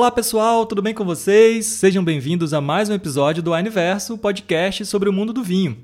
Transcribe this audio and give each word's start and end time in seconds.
Olá 0.00 0.10
pessoal, 0.10 0.64
tudo 0.64 0.80
bem 0.80 0.94
com 0.94 1.04
vocês? 1.04 1.66
Sejam 1.66 2.02
bem-vindos 2.02 2.54
a 2.54 2.60
mais 2.62 2.88
um 2.88 2.94
episódio 2.94 3.42
do 3.42 3.52
Universo, 3.52 4.16
podcast 4.16 4.86
sobre 4.86 5.10
o 5.10 5.12
mundo 5.12 5.30
do 5.30 5.44
vinho. 5.44 5.76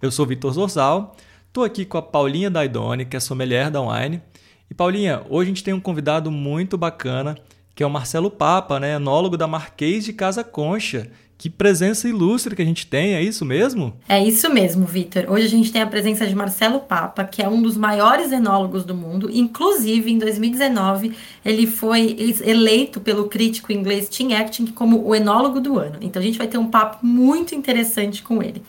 Eu 0.00 0.10
sou 0.10 0.24
Vitor 0.24 0.54
Zorzal, 0.54 1.14
estou 1.46 1.62
aqui 1.62 1.84
com 1.84 1.98
a 1.98 2.02
Paulinha 2.02 2.48
Daidone, 2.48 3.04
que 3.04 3.18
é 3.18 3.20
sommelier 3.20 3.70
da 3.70 3.82
Wine. 3.82 4.22
E 4.70 4.72
Paulinha, 4.72 5.26
hoje 5.28 5.50
a 5.50 5.52
gente 5.52 5.62
tem 5.62 5.74
um 5.74 5.80
convidado 5.80 6.30
muito 6.30 6.78
bacana, 6.78 7.36
que 7.74 7.82
é 7.82 7.86
o 7.86 7.90
Marcelo 7.90 8.30
Papa, 8.30 8.80
né, 8.80 8.94
enólogo 8.94 9.36
da 9.36 9.46
Marquês 9.46 10.06
de 10.06 10.14
Casa 10.14 10.42
Concha, 10.42 11.10
que 11.40 11.48
presença 11.48 12.06
ilustre 12.06 12.54
que 12.54 12.60
a 12.60 12.64
gente 12.66 12.86
tem, 12.86 13.14
é 13.14 13.22
isso 13.22 13.46
mesmo? 13.46 13.96
É 14.06 14.22
isso 14.22 14.52
mesmo, 14.52 14.84
Vitor. 14.84 15.24
Hoje 15.26 15.46
a 15.46 15.48
gente 15.48 15.72
tem 15.72 15.80
a 15.80 15.86
presença 15.86 16.26
de 16.26 16.34
Marcelo 16.34 16.80
Papa, 16.80 17.24
que 17.24 17.40
é 17.40 17.48
um 17.48 17.62
dos 17.62 17.78
maiores 17.78 18.30
enólogos 18.30 18.84
do 18.84 18.94
mundo. 18.94 19.30
Inclusive, 19.32 20.12
em 20.12 20.18
2019, 20.18 21.16
ele 21.42 21.66
foi 21.66 22.14
eleito 22.44 23.00
pelo 23.00 23.26
crítico 23.26 23.72
inglês 23.72 24.06
Tim 24.10 24.34
Acting 24.34 24.66
como 24.66 25.02
o 25.02 25.14
enólogo 25.14 25.62
do 25.62 25.78
ano. 25.78 25.96
Então 26.02 26.20
a 26.20 26.22
gente 26.22 26.36
vai 26.36 26.46
ter 26.46 26.58
um 26.58 26.68
papo 26.68 27.06
muito 27.06 27.54
interessante 27.54 28.22
com 28.22 28.42
ele. 28.42 28.62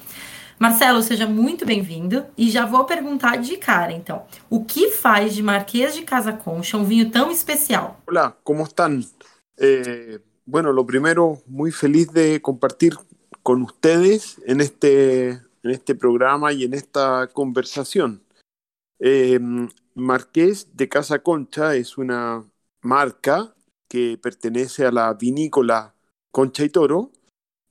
Marcelo, 0.57 1.01
seja 1.01 1.27
muito 1.27 1.65
bem-vindo 1.65 2.23
e 2.37 2.49
já 2.49 2.65
vou 2.65 2.85
perguntar 2.85 3.35
de 3.35 3.57
cara, 3.57 3.91
então, 3.91 4.23
o 4.49 4.63
que 4.63 4.91
faz 4.91 5.35
de 5.35 5.43
Marquês 5.43 5.93
de 5.93 6.03
Casa 6.03 6.31
Concha 6.31 6.77
um 6.77 6.85
vinho 6.85 7.09
tão 7.09 7.29
especial? 7.31 7.99
Olá, 8.07 8.33
como 8.45 8.63
estão? 8.63 8.97
Eh... 9.59 10.21
bueno, 10.45 10.73
lo 10.73 10.85
primero, 10.85 11.41
muy 11.45 11.71
feliz 11.71 12.11
de 12.11 12.41
compartir 12.41 12.95
con 13.43 13.61
ustedes 13.61 14.41
en 14.45 14.61
este, 14.61 15.29
en 15.29 15.71
este 15.71 15.95
programa 15.95 16.53
y 16.53 16.63
en 16.63 16.73
esta 16.73 17.27
conversación. 17.33 18.23
Em, 18.99 19.69
Marqués 19.95 20.75
de 20.75 20.87
Casa 20.87 21.19
Concha 21.19 21.75
es 21.75 21.97
una 21.97 22.43
marca 22.81 23.55
que 23.89 24.17
pertenece 24.21 24.85
a 24.85 24.91
la 24.91 25.13
vinícola 25.13 25.95
Concha 26.31 26.63
y 26.63 26.69
Toro 26.69 27.11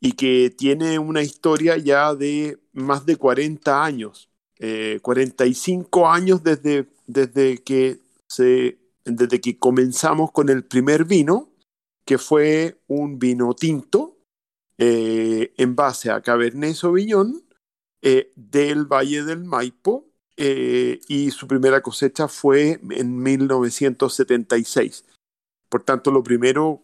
y 0.01 0.13
que 0.13 0.51
tiene 0.51 0.99
una 0.99 1.23
historia 1.23 1.77
ya 1.77 2.15
de 2.15 2.59
más 2.73 3.07
de 3.07 3.17
40 3.17 3.85
años, 3.85 4.29
45 5.03 6.01
eh, 6.01 6.05
años 6.07 6.43
desde, 6.43 6.87
desde, 7.07 7.59
que 7.59 7.99
se, 8.27 8.79
desde 9.05 9.41
que 9.41 9.59
comenzamos 9.59 10.33
con 10.33 10.49
el 10.49 10.65
primer 10.65 11.05
vino 11.05 11.50
que 12.11 12.19
fue 12.19 12.83
un 12.89 13.21
vino 13.21 13.55
tinto 13.55 14.19
eh, 14.79 15.55
en 15.57 15.77
base 15.77 16.11
a 16.11 16.21
Cabernet 16.21 16.75
Sauvignon 16.75 17.41
eh, 18.03 18.33
del 18.35 18.85
Valle 18.85 19.23
del 19.23 19.45
Maipo 19.45 20.09
eh, 20.37 20.99
y 21.07 21.31
su 21.31 21.47
primera 21.47 21.83
cosecha 21.83 22.27
fue 22.27 22.81
en 22.91 23.17
1976. 23.17 25.05
Por 25.69 25.85
tanto, 25.85 26.11
lo 26.11 26.25
primero 26.25 26.83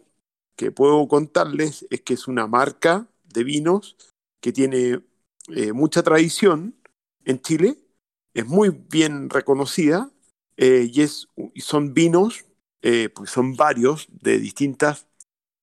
que 0.55 0.71
puedo 0.71 1.05
contarles 1.09 1.85
es 1.89 2.03
que 2.03 2.13
es 2.13 2.29
una 2.29 2.47
marca 2.47 3.09
de 3.25 3.43
vinos 3.43 3.97
que 4.39 4.53
tiene 4.53 5.01
mucha 5.73 6.03
tradición 6.03 6.73
en 7.25 7.41
Chile, 7.41 7.75
es 8.33 8.47
muy 8.47 8.69
bien 8.69 9.29
reconocida 9.29 10.09
y, 10.55 11.01
es, 11.01 11.27
son 11.57 11.93
vinos, 11.93 12.45
pues 12.81 13.29
son 13.29 13.57
varios 13.57 14.07
de 14.09 14.39
distintas 14.39 15.06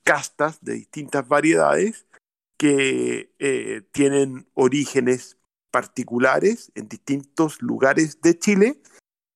castas 0.05 0.59
de 0.63 0.75
distintas 0.75 1.27
variedades 1.27 2.07
que 2.57 3.35
eh, 3.39 3.83
tienen 3.93 4.47
orígenes 4.55 5.37
particulares 5.71 6.71
en 6.77 6.89
distintos 6.89 7.61
lugares 7.61 8.21
de 8.23 8.39
Chile 8.39 8.81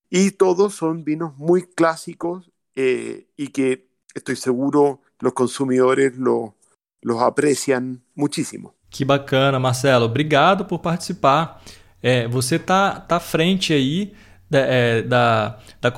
y 0.09 0.31
todos 0.31 0.75
son 0.75 1.03
vinos 1.03 1.35
muy 1.37 1.63
clásicos 1.63 2.51
eh, 2.75 3.27
y 3.35 3.49
que 3.49 3.89
estoy 4.13 4.37
seguro 4.37 5.01
los 5.19 5.33
consumidores 5.33 6.17
lo, 6.17 6.55
los 7.01 7.21
aprecian 7.21 8.01
muchísimo. 8.15 8.75
Que 8.89 9.05
bacana, 9.05 9.59
Marcelo. 9.59 10.05
Obrigado 10.05 10.65
por 10.65 10.81
participar. 10.81 11.61
É, 12.01 12.27
você 12.27 12.57
tá, 12.57 12.99
tá 13.01 13.19
frente 13.19 13.73
aí 13.73 14.15
da, 14.49 14.59
é, 14.59 15.01
da, 15.01 15.57
da 15.81 15.91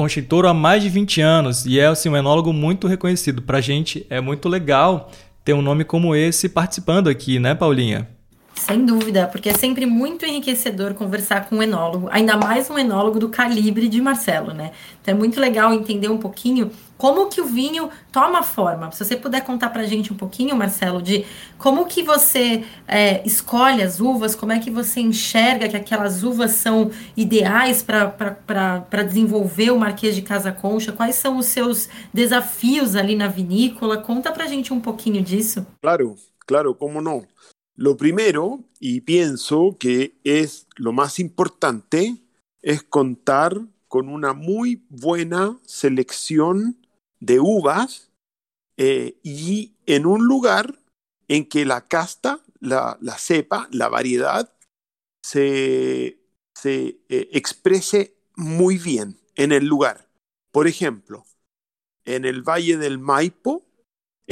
há 0.50 0.54
mais 0.54 0.84
de 0.84 0.90
20 0.90 1.22
anos 1.22 1.66
e 1.66 1.80
é 1.80 1.86
assim, 1.86 2.10
um 2.10 2.18
enólogo 2.18 2.52
muito 2.52 2.88
reconhecido. 2.88 3.42
Para 3.42 3.60
a 3.60 3.62
gente 3.62 4.06
é 4.10 4.20
muito 4.20 4.50
legal 4.50 5.10
ter 5.44 5.54
um 5.54 5.62
nome 5.62 5.84
como 5.84 6.16
esse 6.16 6.50
participando 6.50 7.08
aqui, 7.08 7.40
né, 7.40 7.56
Paulinha? 7.56 8.08
Sem 8.72 8.86
dúvida, 8.86 9.28
porque 9.28 9.50
é 9.50 9.54
sempre 9.54 9.86
muito 9.86 10.26
enriquecedor 10.26 10.94
conversar 10.94 11.50
com 11.50 11.58
um 11.58 11.64
enólogo, 11.64 12.08
ainda 12.10 12.38
mais 12.38 12.70
um 12.70 12.80
enólogo 12.80 13.20
do 13.20 13.28
calibre 13.28 13.90
de 13.90 14.02
Marcelo, 14.02 14.54
né? 14.54 14.72
Então 15.02 15.14
é 15.14 15.18
muito 15.18 15.42
legal 15.42 15.74
entender 15.74 16.08
um 16.08 16.18
pouquinho 16.18 16.72
como 16.98 17.28
que 17.28 17.42
o 17.42 17.46
vinho 17.46 17.90
toma 18.14 18.44
forma. 18.44 18.90
Se 18.94 19.04
você 19.04 19.18
puder 19.18 19.42
contar 19.42 19.72
pra 19.72 19.84
gente 19.84 20.14
um 20.14 20.16
pouquinho, 20.16 20.56
Marcelo, 20.56 21.02
de 21.02 21.26
como 21.58 21.86
que 21.86 22.02
você 22.02 22.64
é, 22.88 23.22
escolhe 23.28 23.84
as 23.84 24.00
uvas, 24.00 24.36
como 24.36 24.54
é 24.54 24.60
que 24.60 24.72
você 24.72 25.02
enxerga 25.02 25.68
que 25.68 25.76
aquelas 25.76 26.24
uvas 26.24 26.52
são 26.52 26.92
ideais 27.18 27.84
para 27.84 29.04
desenvolver 29.04 29.72
o 29.72 29.78
Marquês 29.78 30.16
de 30.16 30.22
Casa 30.22 30.54
Concha, 30.54 30.94
quais 30.94 31.16
são 31.16 31.38
os 31.38 31.48
seus 31.48 31.90
desafios 32.14 32.96
ali 32.96 33.18
na 33.18 33.28
vinícola? 33.28 33.98
Conta 33.98 34.32
pra 34.32 34.48
gente 34.48 34.72
um 34.72 34.80
pouquinho 34.80 35.22
disso. 35.22 35.68
Claro, 35.82 36.16
claro, 36.48 36.74
como 36.74 37.02
não. 37.02 37.26
Lo 37.82 37.98
primero, 37.98 38.64
y 38.80 39.02
pienso 39.02 39.76
que 39.80 40.14
es 40.24 40.68
lo 40.76 40.92
más 40.92 41.18
importante, 41.18 42.16
es 42.62 42.84
contar 42.84 43.60
con 43.88 44.08
una 44.08 44.34
muy 44.34 44.86
buena 44.90 45.58
selección 45.64 46.78
de 47.20 47.40
uvas 47.40 48.12
eh, 48.78 49.18
y 49.24 49.74
en 49.88 50.06
un 50.06 50.28
lugar 50.28 50.78
en 51.28 51.50
que 51.50 51.66
la 51.66 51.88
casta, 51.88 52.44
la, 52.60 53.00
cepa, 53.18 53.68
la 53.72 53.90
variedad, 53.90 54.54
se, 55.26 56.20
se 56.54 57.00
eh, 57.10 57.30
exprese 57.32 58.14
muy 58.36 58.78
bien 58.78 59.18
en 59.34 59.52
el 59.52 59.66
lugar. 59.66 60.08
Por 60.52 60.68
ejemplo, 60.68 61.26
en 62.06 62.26
el 62.26 62.44
Valle 62.44 62.78
del 62.78 63.00
Maipo, 63.00 63.66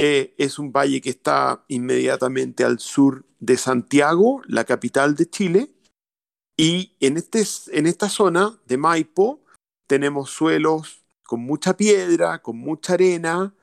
eh, 0.02 0.34
es 0.38 0.58
un 0.58 0.72
valle 0.72 1.02
que 1.02 1.10
está 1.10 1.62
inmediatamente 1.68 2.64
al 2.64 2.78
sur 2.78 3.26
de 3.38 3.58
Santiago, 3.58 4.40
la 4.46 4.64
capital 4.64 5.14
de 5.14 5.28
Chile, 5.28 5.74
y 6.56 6.96
en, 7.00 7.18
este, 7.18 7.44
en 7.72 7.86
esta 7.86 8.08
zona 8.08 8.58
de 8.64 8.78
Maipo 8.78 9.44
tenemos 9.86 10.30
suelos 10.30 11.04
con 11.24 11.40
mucha 11.40 11.76
piedra, 11.76 12.40
con 12.40 12.56
mucha 12.56 12.94
arena, 12.94 13.54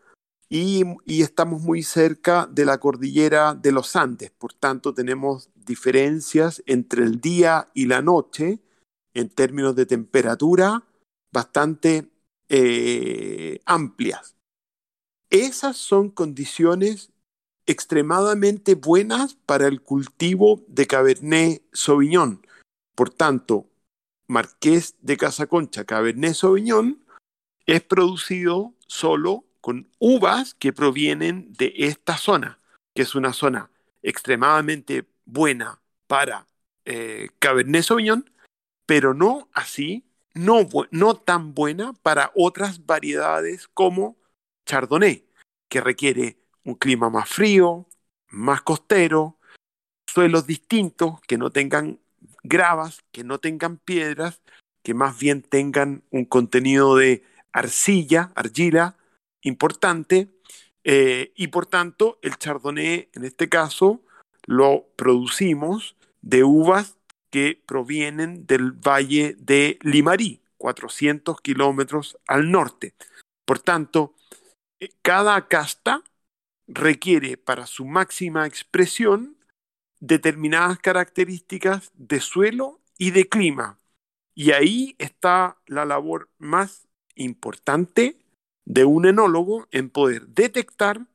y, 0.47 0.83
y, 1.05 1.23
estamos 1.23 1.61
muy 1.63 1.81
cerca 1.81 2.45
de 2.45 2.65
la 2.65 2.77
cordillera 2.77 3.55
de 3.55 3.71
los 3.71 3.95
Andes, 3.95 4.29
por 4.29 4.53
tanto 4.53 4.93
tenemos 4.93 5.49
diferencias 5.55 6.61
entre 6.67 7.03
el 7.03 7.19
día 7.19 7.71
y 7.73 7.87
la 7.87 8.03
noche 8.03 8.59
en 9.15 9.29
términos 9.29 9.75
de 9.75 9.87
temperatura 9.87 10.83
bastante 11.31 12.11
eh, 12.47 13.59
amplias. 13.65 14.36
Esas 15.29 15.75
son 15.75 16.09
condiciones 16.09 17.11
extremadamente 17.65 18.75
buenas 18.75 19.35
para 19.45 19.67
el 19.67 19.81
cultivo 19.81 20.63
de 20.67 20.87
Cabernet 20.87 21.61
Sauvignon. 21.73 22.45
Por 22.95 23.09
tanto, 23.09 23.69
Marqués 24.27 24.95
de 25.01 25.17
Casaconcha 25.17 25.83
Cabernet 25.83 26.33
Sauvignon 26.33 27.03
es 27.65 27.81
producido 27.83 28.73
solo 28.87 29.43
con 29.59 29.89
uvas 29.99 30.53
que 30.53 30.71
provienen 30.71 31.51
de 31.53 31.73
esta 31.75 32.17
zona, 32.17 32.59
que 32.95 33.01
es 33.01 33.13
una 33.13 33.33
zona 33.33 33.69
extremadamente 34.01 35.05
buena 35.25 35.81
para 36.07 36.47
eh, 36.85 37.31
Cabernet 37.39 37.83
Sauvignon, 37.83 38.31
pero 38.85 39.13
no 39.13 39.49
así, 39.51 40.05
no, 40.33 40.69
no 40.91 41.15
tan 41.15 41.53
buena 41.53 41.91
para 42.01 42.31
otras 42.33 42.85
variedades 42.85 43.67
como 43.67 44.15
Chardonnay, 44.67 45.25
que 45.69 45.81
requiere 45.81 46.37
un 46.63 46.75
clima 46.75 47.09
más 47.09 47.29
frío, 47.29 47.87
más 48.29 48.61
costero, 48.61 49.39
suelos 50.07 50.45
distintos, 50.45 51.19
que 51.21 51.37
no 51.37 51.49
tengan 51.49 51.99
gravas, 52.43 52.99
que 53.11 53.23
no 53.23 53.39
tengan 53.39 53.77
piedras, 53.77 54.41
que 54.83 54.93
más 54.93 55.17
bien 55.17 55.41
tengan 55.41 56.03
un 56.11 56.25
contenido 56.25 56.95
de 56.95 57.23
arcilla, 57.51 58.31
argila 58.35 58.97
importante, 59.41 60.29
eh, 60.83 61.31
y 61.35 61.47
por 61.47 61.65
tanto 61.65 62.19
el 62.21 62.37
chardonnay 62.37 63.09
en 63.13 63.25
este 63.25 63.49
caso 63.49 64.01
lo 64.45 64.85
producimos 64.95 65.95
de 66.21 66.43
uvas 66.43 66.97
que 67.29 67.61
provienen 67.65 68.45
del 68.45 68.71
valle 68.71 69.35
de 69.39 69.77
Limarí, 69.81 70.41
400 70.57 71.41
kilómetros 71.41 72.17
al 72.27 72.51
norte. 72.51 72.93
Por 73.45 73.59
tanto, 73.59 74.13
cada 75.01 75.47
casta 75.47 76.03
requiere 76.67 77.37
para 77.37 77.65
su 77.65 77.85
máxima 77.85 78.45
expresión 78.45 79.37
determinadas 79.99 80.79
características 80.79 81.91
de 81.93 82.19
suelo 82.19 82.81
y 82.97 83.11
de 83.11 83.27
clima. 83.27 83.79
Y 84.35 84.51
ahí 84.51 84.95
está 84.99 85.57
la 85.65 85.85
labor 85.85 86.29
más 86.37 86.87
importante 87.15 88.19
de 88.65 88.85
un 88.85 89.05
enólogo 89.05 89.67
en 89.71 89.89
poder 89.89 90.27
detectar 90.27 91.07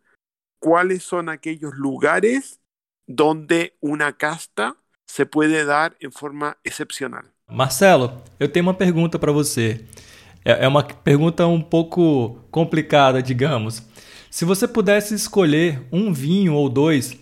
cuáles 0.59 1.03
son 1.03 1.29
aquellos 1.29 1.75
lugares 1.75 2.61
donde 3.06 3.76
una 3.81 4.17
casta 4.17 4.76
se 5.06 5.26
puede 5.26 5.64
dar 5.64 5.97
em 6.00 6.11
forma 6.11 6.56
excepcional. 6.64 7.25
Marcelo, 7.49 8.23
eu 8.41 8.50
tenho 8.50 8.64
uma 8.64 8.75
pergunta 8.75 9.19
para 9.19 9.31
você. 9.31 9.85
É 10.44 10.66
uma 10.66 10.82
pergunta 10.82 11.46
um 11.46 11.60
pouco 11.60 12.38
complicada, 12.50 13.22
digamos. 13.22 13.82
Se 14.30 14.44
você 14.44 14.66
pudesse 14.66 15.14
escolher 15.14 15.82
um 15.92 16.12
vinho 16.12 16.54
ou 16.54 16.68
dois 16.68 17.16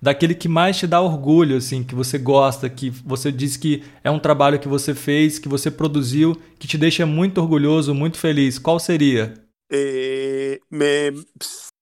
daquele 0.00 0.34
que 0.34 0.48
mais 0.48 0.76
te 0.76 0.86
dá 0.86 1.00
orgulho, 1.00 1.56
assim, 1.56 1.82
que 1.82 1.94
você 1.94 2.18
gosta, 2.18 2.68
que 2.68 2.90
você 2.90 3.32
diz 3.32 3.56
que 3.56 3.82
é 4.04 4.10
um 4.10 4.18
trabalho 4.18 4.58
que 4.58 4.68
você 4.68 4.94
fez, 4.94 5.38
que 5.38 5.48
você 5.48 5.70
produziu, 5.70 6.40
que 6.58 6.68
te 6.68 6.76
deixa 6.76 7.06
muito 7.06 7.40
orgulhoso, 7.40 7.94
muito 7.94 8.18
feliz, 8.18 8.58
qual 8.58 8.78
seria? 8.78 9.34
Eh, 9.70 10.60
me, 10.70 11.12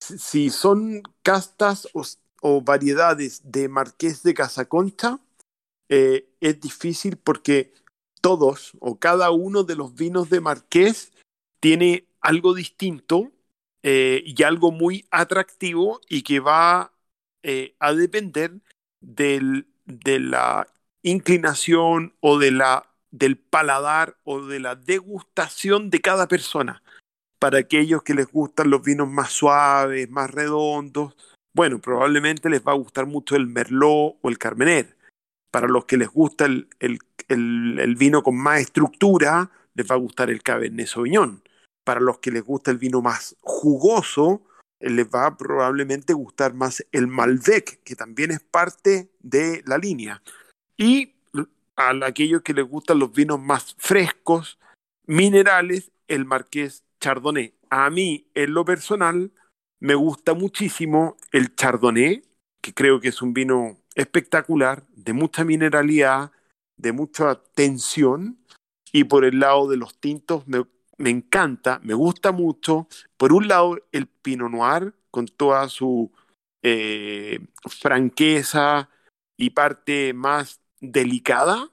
si 0.00 0.50
son 0.50 1.02
castas 1.22 1.86
o, 1.92 2.02
o, 2.42 2.60
variedades 2.62 3.40
de 3.44 3.68
Marqués 3.68 4.22
de 4.22 4.32
Casaconcha, 4.32 5.18
eh, 5.90 6.24
es 6.40 6.58
difícil 6.60 7.18
porque 7.22 7.72
todos 8.24 8.72
o 8.80 8.98
cada 8.98 9.30
uno 9.32 9.64
de 9.64 9.76
los 9.76 9.94
vinos 9.94 10.30
de 10.30 10.40
Marqués 10.40 11.12
tiene 11.60 12.06
algo 12.22 12.54
distinto 12.54 13.32
eh, 13.82 14.22
y 14.24 14.42
algo 14.44 14.72
muy 14.72 15.06
atractivo 15.10 16.00
y 16.08 16.22
que 16.22 16.40
va 16.40 16.94
eh, 17.42 17.76
a 17.80 17.92
depender 17.92 18.52
de 19.02 19.66
la 20.20 20.66
inclinación 21.02 22.14
o 22.20 22.38
de 22.38 22.50
la, 22.50 22.86
del 23.10 23.36
paladar 23.36 24.16
o 24.24 24.40
de 24.40 24.58
la 24.58 24.74
degustación 24.74 25.90
de 25.90 26.00
cada 26.00 26.26
persona. 26.26 26.82
Para 27.38 27.58
aquellos 27.58 28.04
que 28.04 28.14
les 28.14 28.32
gustan 28.32 28.70
los 28.70 28.82
vinos 28.82 29.10
más 29.10 29.32
suaves, 29.32 30.08
más 30.08 30.30
redondos, 30.30 31.14
bueno, 31.52 31.78
probablemente 31.78 32.48
les 32.48 32.62
va 32.62 32.72
a 32.72 32.76
gustar 32.76 33.04
mucho 33.04 33.36
el 33.36 33.48
Merlot 33.48 34.16
o 34.22 34.30
el 34.30 34.38
Carmener. 34.38 34.93
Para 35.54 35.68
los 35.68 35.84
que 35.84 35.96
les 35.96 36.08
gusta 36.08 36.46
el, 36.46 37.94
vino 37.96 38.24
con 38.24 38.36
más 38.36 38.58
estructura, 38.58 39.52
les 39.74 39.88
va 39.88 39.94
a 39.94 39.98
gustar 39.98 40.28
el 40.28 40.42
Cabernet 40.42 40.88
Sauvignon. 40.88 41.44
Para 41.84 42.00
los 42.00 42.18
que 42.18 42.32
les 42.32 42.42
gusta 42.42 42.72
el 42.72 42.78
vino 42.78 43.00
más 43.02 43.36
jugoso, 43.40 44.42
les 44.80 45.06
va 45.06 45.36
probablemente 45.36 46.12
gustar 46.12 46.54
más 46.54 46.84
el 46.90 47.06
Malbec, 47.06 47.84
que 47.84 47.94
también 47.94 48.32
es 48.32 48.40
parte 48.40 49.12
de 49.20 49.62
la 49.64 49.78
línea. 49.78 50.24
Y 50.76 51.14
a 51.76 51.90
aquellos 52.04 52.42
que 52.42 52.52
les 52.52 52.68
gustan 52.68 52.98
los 52.98 53.12
vinos 53.12 53.40
más 53.40 53.76
frescos, 53.78 54.58
minerales, 55.06 55.92
el 56.08 56.24
Marqués 56.24 56.82
Chardonnay. 56.98 57.54
A 57.70 57.90
mí, 57.90 58.26
en 58.34 58.54
lo 58.54 58.64
personal, 58.64 59.30
me 59.78 59.94
gusta 59.94 60.34
muchísimo 60.34 61.16
el 61.30 61.54
Chardonnay, 61.54 62.24
que 62.60 62.74
creo 62.74 62.98
que 62.98 63.10
es 63.10 63.22
un 63.22 63.32
vino 63.32 63.78
espectacular, 63.94 64.84
de 64.94 65.12
mucha 65.12 65.44
mineralidad, 65.44 66.32
de 66.76 66.92
mucha 66.92 67.42
tensión. 67.54 68.38
Y 68.92 69.04
por 69.04 69.24
el 69.24 69.40
lado 69.40 69.68
de 69.68 69.76
los 69.76 69.98
tintos, 69.98 70.46
me, 70.46 70.64
me 70.98 71.10
encanta, 71.10 71.80
me 71.82 71.94
gusta 71.94 72.32
mucho. 72.32 72.88
Por 73.16 73.32
un 73.32 73.48
lado, 73.48 73.78
el 73.92 74.06
Pinot 74.06 74.50
Noir, 74.50 74.94
con 75.10 75.26
toda 75.26 75.68
su 75.68 76.12
eh, 76.62 77.40
franqueza 77.68 78.88
y 79.36 79.50
parte 79.50 80.12
más 80.14 80.60
delicada. 80.80 81.70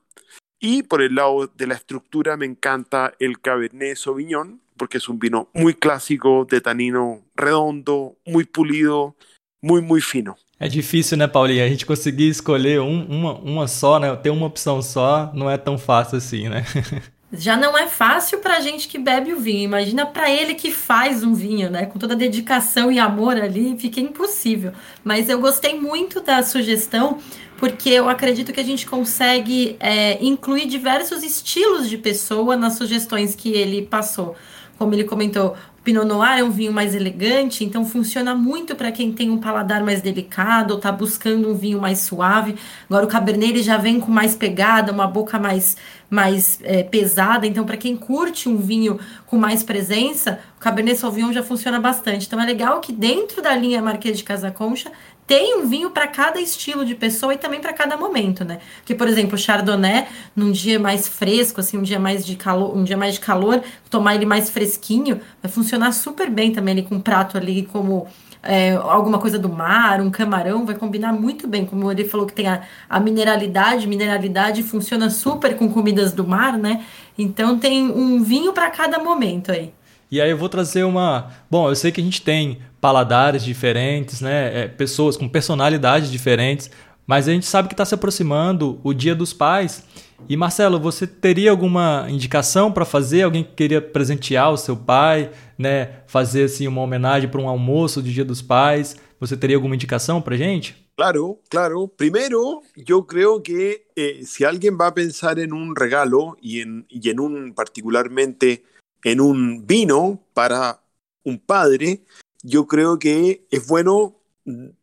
Y 0.60 0.84
por 0.84 1.02
el 1.02 1.16
lado 1.16 1.48
de 1.48 1.68
la 1.68 1.74
estructura, 1.74 2.38
me 2.38 2.46
encanta 2.46 3.14
el 3.20 3.40
Cabernet 3.40 3.98
Sauvignon, 3.98 4.62
porque 4.78 4.98
es 4.98 5.10
un 5.10 5.18
vino 5.18 5.50
muy 5.54 5.74
clásico, 5.74 6.46
de 6.46 6.62
tanino 6.62 7.24
redondo, 7.36 8.18
muy 8.26 8.46
pulido, 8.46 9.16
muy, 9.62 9.82
muy 9.82 10.02
fino. 10.02 10.38
É 10.62 10.68
difícil, 10.68 11.18
né, 11.18 11.26
Paulinha? 11.26 11.66
A 11.66 11.68
gente 11.68 11.88
conseguir 11.88 12.30
escolher 12.30 12.80
um, 12.82 13.04
uma, 13.06 13.34
uma 13.40 13.68
só, 13.68 13.98
né? 13.98 14.16
Ter 14.16 14.30
uma 14.30 14.46
opção 14.46 14.80
só 14.80 15.32
não 15.34 15.50
é 15.50 15.58
tão 15.58 15.76
fácil 15.76 16.20
assim, 16.20 16.48
né? 16.48 16.64
Já 17.34 17.58
não 17.58 17.76
é 17.76 17.88
fácil 17.88 18.38
para 18.38 18.60
gente 18.60 18.88
que 18.88 19.00
bebe 19.00 19.34
o 19.34 19.40
vinho. 19.40 19.64
Imagina 19.64 20.06
para 20.06 20.30
ele 20.30 20.54
que 20.54 20.70
faz 20.70 21.24
um 21.24 21.34
vinho, 21.34 21.72
né? 21.72 21.88
Com 21.88 21.98
toda 21.98 22.14
a 22.14 22.18
dedicação 22.18 22.92
e 22.92 23.00
amor 23.00 23.38
ali, 23.38 23.76
fica 23.76 24.00
impossível. 24.00 24.72
Mas 25.04 25.30
eu 25.30 25.40
gostei 25.40 25.80
muito 25.80 26.22
da 26.22 26.44
sugestão, 26.44 27.18
porque 27.58 27.90
eu 27.90 28.08
acredito 28.08 28.54
que 28.54 28.60
a 28.60 28.64
gente 28.64 28.86
consegue 28.86 29.78
é, 29.80 30.24
incluir 30.24 30.68
diversos 30.68 31.24
estilos 31.24 31.90
de 31.90 31.98
pessoa 31.98 32.56
nas 32.56 32.74
sugestões 32.74 33.34
que 33.34 33.52
ele 33.52 33.82
passou. 33.82 34.36
Como 34.82 34.96
ele 34.96 35.04
comentou, 35.04 35.56
Pinot 35.84 36.08
Noir 36.08 36.40
é 36.40 36.44
um 36.44 36.50
vinho 36.50 36.74
mais 36.74 36.96
elegante, 36.96 37.64
então 37.64 37.86
funciona 37.86 38.34
muito 38.34 38.76
para 38.76 38.92
quem 38.92 39.14
tem 39.14 39.30
um 39.30 39.38
paladar 39.38 39.84
mais 39.84 40.02
delicado 40.02 40.72
ou 40.72 40.78
está 40.78 40.92
buscando 40.92 41.48
um 41.52 41.54
vinho 41.54 41.80
mais 41.80 42.00
suave. 42.00 42.56
Agora 42.90 43.06
o 43.06 43.08
Cabernet 43.08 43.52
ele 43.52 43.62
já 43.62 43.78
vem 43.78 44.00
com 44.00 44.12
mais 44.12 44.34
pegada, 44.34 44.92
uma 44.92 45.06
boca 45.06 45.38
mais, 45.38 45.78
mais 46.10 46.60
é, 46.64 46.82
pesada, 46.82 47.46
então 47.46 47.64
para 47.64 47.78
quem 47.78 47.96
curte 47.96 48.50
um 48.50 48.58
vinho 48.58 49.00
com 49.28 49.38
mais 49.38 49.62
presença, 49.62 50.40
o 50.58 50.60
Cabernet 50.60 50.98
Sauvignon 50.98 51.32
já 51.32 51.44
funciona 51.44 51.80
bastante. 51.80 52.26
Então 52.26 52.42
é 52.42 52.46
legal 52.48 52.80
que 52.80 52.92
dentro 52.92 53.40
da 53.40 53.56
linha 53.56 53.84
Marquês 53.84 54.18
de 54.18 54.24
Casa 54.24 54.50
Concha 54.50 54.92
tem 55.28 55.58
um 55.58 55.68
vinho 55.68 55.92
para 55.92 56.08
cada 56.08 56.40
estilo 56.42 56.86
de 56.86 56.96
pessoa 56.96 57.34
e 57.34 57.38
também 57.38 57.62
para 57.62 57.74
cada 57.74 57.96
momento, 57.96 58.44
né? 58.44 58.60
Porque, 58.78 58.94
por 58.94 59.08
exemplo, 59.08 59.36
o 59.36 59.38
Chardonnay, 59.38 60.08
num 60.36 60.52
dia 60.52 60.80
mais 60.80 61.08
fresco, 61.08 61.60
assim, 61.60 61.78
um 61.78 61.84
dia 61.84 62.00
mais 62.00 62.26
de 62.26 62.36
calor, 62.36 62.76
um 62.76 62.84
dia 62.84 62.98
mais 62.98 63.14
de 63.14 63.20
calor, 63.22 63.62
tomar 63.90 64.16
ele 64.16 64.26
mais 64.26 64.50
fresquinho, 64.50 65.22
vai 65.42 65.52
funcionar 65.52 65.92
super 65.94 66.30
bem 66.30 66.52
também 66.52 66.74
ali 66.74 66.84
com 66.84 66.96
um 66.96 67.02
prato 67.02 67.38
ali 67.38 67.64
como 67.64 68.08
é, 68.44 68.72
alguma 68.74 69.20
coisa 69.20 69.38
do 69.38 69.50
mar, 69.50 70.02
um 70.02 70.10
camarão, 70.10 70.66
vai 70.66 70.76
combinar 70.76 71.14
muito 71.14 71.48
bem. 71.48 71.66
Como 71.66 71.92
ele 71.92 72.06
falou 72.06 72.26
que 72.26 72.34
tem 72.34 72.48
a, 72.48 72.64
a 72.90 73.00
mineralidade, 73.00 73.88
mineralidade 73.88 74.64
funciona 74.64 75.10
super 75.10 75.56
com 75.56 75.72
comidas 75.72 76.12
do 76.12 76.26
mar, 76.26 76.58
né? 76.58 76.84
Então 77.18 77.58
tem 77.58 77.90
um 77.90 78.24
vinho 78.24 78.54
para 78.54 78.70
cada 78.70 79.00
momento 79.00 79.52
aí. 79.52 79.74
E 80.12 80.20
aí 80.20 80.30
eu 80.30 80.38
vou 80.38 80.50
trazer 80.50 80.84
uma. 80.84 81.32
Bom, 81.50 81.70
eu 81.70 81.76
sei 81.76 81.90
que 81.90 82.02
a 82.02 82.04
gente 82.04 82.22
tem 82.22 82.60
paladares 82.82 83.46
diferentes, 83.46 84.20
né? 84.20 84.64
É, 84.64 84.68
pessoas 84.68 85.16
com 85.16 85.30
personalidades 85.30 86.12
diferentes, 86.12 86.70
mas 87.08 87.30
a 87.30 87.32
gente 87.32 87.46
sabe 87.46 87.70
que 87.70 87.74
está 87.74 87.86
se 87.86 87.96
aproximando 87.96 88.78
o 88.84 88.94
Dia 88.94 89.16
dos 89.16 89.32
Pais. 89.32 89.86
E 90.28 90.36
Marcelo, 90.36 90.78
você 90.80 91.08
teria 91.08 91.50
alguma 91.50 92.08
indicação 92.10 92.74
para 92.74 92.84
fazer? 92.84 93.22
Alguém 93.22 93.42
que 93.42 93.54
queria 93.54 93.82
presentear 93.82 94.52
o 94.52 94.58
seu 94.58 94.76
pai, 94.76 95.32
né? 95.58 96.02
Fazer 96.08 96.44
assim 96.44 96.68
uma 96.68 96.82
homenagem 96.82 97.30
para 97.30 97.40
um 97.40 97.48
almoço 97.48 98.02
de 98.02 98.14
Dia 98.14 98.26
dos 98.26 98.42
Pais? 98.42 98.98
Você 99.18 99.38
teria 99.38 99.56
alguma 99.56 99.76
indicação 99.76 100.22
para 100.22 100.36
gente? 100.36 100.76
Claro, 100.98 101.40
claro. 101.50 101.88
Primero, 101.88 102.62
yo 102.76 103.04
creo 103.04 103.42
que 103.42 103.84
eh, 103.96 104.20
si 104.24 104.44
alguien 104.44 104.78
va 104.78 104.88
a 104.88 104.94
pensar 104.94 105.40
en 105.40 105.54
un 105.54 105.74
regalo 105.74 106.36
y 106.42 106.60
en, 106.60 106.86
y 106.90 107.10
en 107.10 107.20
un 107.22 107.54
particularmente 107.54 108.64
en 109.04 109.22
un 109.22 109.66
vino 109.66 110.20
para 110.34 110.82
un 111.24 111.40
padre, 111.40 112.06
yo 112.44 112.68
creo 112.68 113.00
que 113.00 113.48
es 113.52 113.68
bueno 113.68 114.16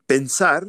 pensar 0.06 0.68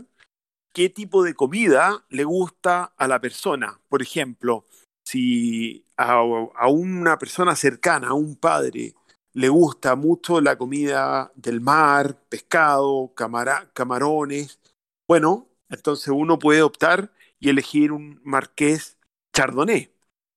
qué 0.74 0.89
tipo 0.89 1.24
de 1.24 1.34
comida 1.34 2.06
le 2.10 2.24
gusta 2.24 2.94
a 2.98 3.08
la 3.08 3.20
persona. 3.20 3.79
Por 3.89 4.01
ejemplo, 4.01 4.65
si 5.03 5.86
a, 5.98 6.22
una 6.70 7.18
persona 7.18 7.56
cercana, 7.56 8.10
a 8.10 8.13
un 8.13 8.36
padre, 8.36 8.94
le 9.34 9.50
gusta 9.50 9.96
mucho 9.96 10.41
la 10.41 10.58
comida 10.58 11.32
del 11.36 11.62
mar, 11.62 12.18
pescado, 12.29 13.13
camara, 13.15 13.70
camarones, 13.74 14.60
bueno, 15.08 15.48
entonces 15.70 16.10
uno 16.10 16.39
puede 16.39 16.62
optar 16.62 17.12
y 17.39 17.50
elegir 17.50 17.91
un 17.91 18.20
marqués 18.24 18.98
chardonnay 19.34 19.91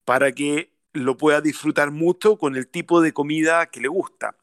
para 0.04 0.32
que 0.32 0.71
lo 0.92 1.16
pueda 1.16 1.40
disfrutar 1.40 1.90
mucho 1.90 2.36
con 2.36 2.56
el 2.56 2.68
tipo 2.68 3.00
de 3.00 3.12
comida 3.12 3.66
que 3.66 3.80
le 3.80 3.88
gusta. 3.88 4.36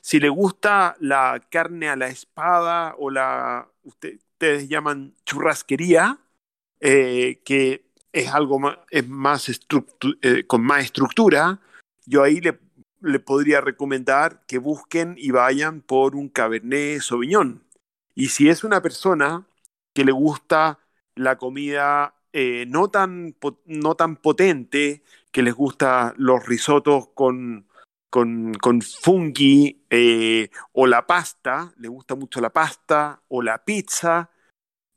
Si 0.00 0.20
le 0.20 0.28
gusta 0.28 0.96
la 1.00 1.42
carne 1.50 1.88
a 1.88 1.96
la 1.96 2.08
espada 2.08 2.94
o 2.98 3.10
la, 3.10 3.68
usted, 3.82 4.18
ustedes 4.38 4.68
llaman 4.68 5.14
churrasquería, 5.24 6.18
eh, 6.80 7.40
que 7.44 7.90
es 8.12 8.28
algo 8.28 8.60
más, 8.60 8.78
es 8.90 9.08
más 9.08 9.48
eh, 9.48 10.44
con 10.46 10.62
más 10.62 10.84
estructura, 10.84 11.60
yo 12.06 12.22
ahí 12.22 12.40
le, 12.40 12.58
le, 13.00 13.18
podría 13.18 13.60
recomendar 13.60 14.46
que 14.46 14.58
busquen 14.58 15.16
y 15.18 15.32
vayan 15.32 15.80
por 15.80 16.14
un 16.14 16.28
Cabernet 16.28 17.00
Sauvignon. 17.00 17.64
Y 18.14 18.28
si 18.28 18.48
es 18.48 18.62
una 18.62 18.80
persona 18.80 19.46
que 19.92 20.04
le 20.04 20.12
gusta 20.12 20.78
la 21.16 21.36
comida 21.36 22.14
eh, 22.40 22.66
no, 22.66 22.88
tan, 22.88 23.34
no 23.66 23.96
tan 23.96 24.14
potente, 24.14 25.02
que 25.32 25.42
les 25.42 25.54
gusta 25.54 26.14
los 26.16 26.46
risotos 26.46 27.08
con, 27.08 27.66
con, 28.10 28.54
con 28.54 28.80
fungi 28.80 29.84
eh, 29.90 30.50
o 30.70 30.86
la 30.86 31.04
pasta, 31.04 31.74
le 31.78 31.88
gusta 31.88 32.14
mucho 32.14 32.40
la 32.40 32.50
pasta 32.50 33.22
o 33.26 33.42
la 33.42 33.64
pizza, 33.64 34.30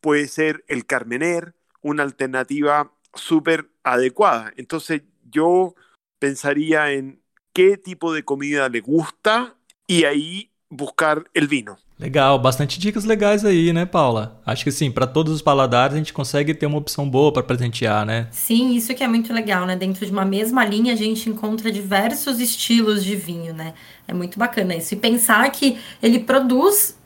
puede 0.02 0.28
ser 0.28 0.64
el 0.68 0.86
carmener, 0.86 1.56
una 1.82 2.04
alternativa 2.04 2.94
súper 3.16 3.72
adecuada. 3.84 4.54
Entonces 4.56 5.02
yo 5.24 5.74
pensaría 6.20 6.92
en 6.92 7.24
qué 7.54 7.76
tipo 7.78 8.14
de 8.14 8.24
comida 8.24 8.70
le 8.70 8.82
gusta 8.82 9.58
y 9.88 10.04
ahí 10.04 10.51
buscar 10.72 11.24
el 11.34 11.48
vino. 11.48 11.76
Legal, 12.00 12.40
bastante 12.40 12.80
dicas 12.80 13.04
legais 13.04 13.46
aí, 13.46 13.72
né, 13.72 13.86
Paula? 13.86 14.42
Acho 14.44 14.64
que 14.64 14.72
sim, 14.72 14.90
para 14.90 15.06
todos 15.06 15.32
os 15.32 15.42
paladares 15.42 15.94
a 15.94 15.98
gente 16.00 16.12
consegue 16.12 16.52
ter 16.56 16.66
uma 16.66 16.80
opção 16.80 17.08
boa 17.08 17.32
para 17.32 17.44
presentear, 17.44 18.08
né? 18.08 18.28
Sim, 18.32 18.74
isso 18.74 18.96
que 18.96 19.04
é 19.04 19.08
muito 19.08 19.32
legal, 19.32 19.68
né? 19.68 19.76
Dentro 19.76 20.04
de 20.04 20.12
uma 20.12 20.26
mesma 20.26 20.66
linha 20.66 20.94
a 20.94 20.96
gente 20.96 21.30
encontra 21.30 21.72
diversos 21.72 22.40
estilos 22.40 23.04
de 23.04 23.16
vinho, 23.16 23.54
né? 23.54 23.76
É 24.08 24.16
muito 24.16 24.40
bacana 24.40 24.74
isso. 24.76 24.96
E 24.96 24.98
pensar 24.98 25.48
que 25.52 25.78
ele 26.02 26.18
produz 26.18 26.98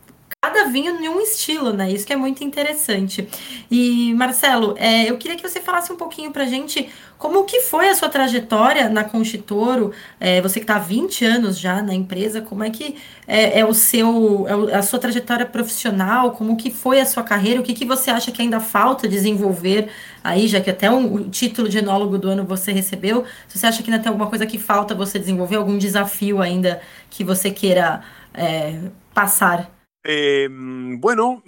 cada 0.46 0.66
vinho 0.70 1.02
em 1.02 1.10
um 1.10 1.20
estilo, 1.20 1.74
né? 1.74 1.92
Isso 1.92 2.06
que 2.06 2.14
é 2.14 2.16
muito 2.16 2.44
interessante. 2.44 3.28
E, 3.70 4.14
Marcelo, 4.14 4.75
é, 4.78 5.10
eu 5.10 5.18
queria 5.18 5.36
que 5.36 5.42
você 5.42 5.60
falasse 5.60 5.92
um 5.92 5.96
pouquinho 5.96 6.32
pra 6.32 6.46
gente 6.46 6.88
como 7.18 7.46
que 7.46 7.62
foi 7.62 7.90
a 7.90 7.96
sua 7.96 8.10
trajetória 8.10 8.88
na 8.88 9.04
Conchitoro, 9.04 9.92
é, 10.20 10.42
você 10.42 10.60
que 10.60 10.64
está 10.66 10.75
há 10.75 10.80
20 10.80 11.25
anos 11.25 11.58
já 11.58 11.82
na 11.82 11.96
empresa, 11.96 12.42
como 12.42 12.64
é 12.64 12.70
que 12.70 12.96
é, 13.28 13.60
é 13.60 13.66
o 13.66 13.74
seu, 13.74 14.46
é 14.70 14.75
a 14.75 14.84
sua 14.84 15.00
trajetória 15.00 15.46
profissional, 15.46 16.32
como 16.32 16.56
que 16.58 16.70
foi 16.70 17.00
a 17.00 17.06
sua 17.06 17.24
carreira, 17.24 17.60
o 17.60 17.64
que, 17.64 17.74
que 17.74 17.86
você 17.86 18.12
acha 18.12 18.32
que 18.32 18.42
ainda 18.42 18.60
falta 18.60 19.08
desenvolver 19.08 19.90
aí, 20.24 20.48
já 20.48 20.62
que 20.62 20.70
até 20.70 20.92
um, 20.92 21.16
o 21.16 21.30
título 21.30 21.68
de 21.68 21.80
enólogo 21.80 22.18
do 22.20 22.30
ano 22.30 22.44
você 22.44 22.72
recebeu, 22.72 23.25
se 23.48 23.58
você 23.58 23.66
acha 23.66 23.82
que 23.82 23.90
ainda 23.90 24.04
tem 24.04 24.10
alguma 24.10 24.30
coisa 24.30 24.46
que 24.46 24.60
falta 24.60 24.94
você 24.94 25.18
desenvolver, 25.18 25.56
algum 25.56 25.78
desafio 25.78 26.42
ainda 26.42 26.82
que 27.10 27.24
você 27.24 27.50
queira 27.50 28.02
é, 28.34 28.80
pasar? 29.14 29.75
Eh, 30.06 30.48
bueno, 30.50 31.44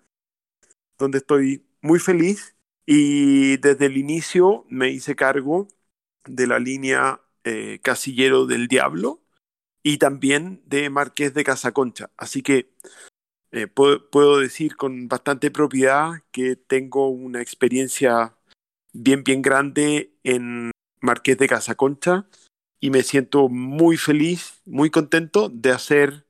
donde 0.98 1.18
estoy 1.18 1.64
muy 1.80 1.98
feliz. 1.98 2.56
Y 2.84 3.58
desde 3.58 3.86
el 3.86 3.96
inicio 3.96 4.64
me 4.68 4.90
hice 4.90 5.14
cargo 5.14 5.68
de 6.24 6.46
la 6.48 6.58
línea 6.58 7.20
eh, 7.44 7.78
Casillero 7.82 8.46
del 8.46 8.66
Diablo 8.66 9.22
y 9.82 9.98
también 9.98 10.62
de 10.66 10.90
Marqués 10.90 11.34
de 11.34 11.44
Casaconcha. 11.44 12.10
Así 12.16 12.42
que 12.42 12.70
eh, 13.52 13.66
puedo, 13.66 14.08
puedo, 14.10 14.38
decir 14.38 14.76
con 14.76 15.08
bastante 15.08 15.50
propiedad 15.50 16.22
que 16.30 16.56
tengo 16.56 17.08
una 17.08 17.40
experiencia 17.42 18.34
bien, 18.92 19.24
bien 19.24 19.42
grande 19.42 20.14
en 20.24 20.70
Marqués 21.00 21.38
de 21.38 21.48
Casaconcha 21.48 22.26
y 22.80 22.90
me 22.90 23.02
siento 23.02 23.48
muy 23.48 23.96
feliz, 23.96 24.60
muy 24.64 24.90
contento 24.90 25.48
de 25.48 25.70
hacer 25.70 26.26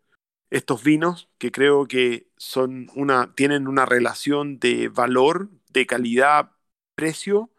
estos 0.50 0.84
vinos 0.84 1.30
que 1.38 1.50
creo 1.50 1.86
que 1.86 2.28
son 2.36 2.90
una, 2.94 3.34
tienen 3.34 3.68
una 3.68 3.86
relación 3.86 4.58
de 4.58 4.88
valor, 4.88 5.48
de 5.70 5.86
calidad, 5.86 6.52
precio 6.94 7.50